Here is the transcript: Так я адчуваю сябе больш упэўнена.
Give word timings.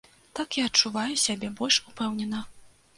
Так 0.39 0.57
я 0.59 0.63
адчуваю 0.69 1.19
сябе 1.27 1.53
больш 1.63 1.81
упэўнена. 1.93 2.47